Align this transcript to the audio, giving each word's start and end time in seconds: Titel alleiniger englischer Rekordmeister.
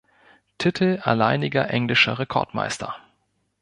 Titel 0.57 0.99
alleiniger 1.03 1.69
englischer 1.69 2.17
Rekordmeister. 2.17 2.95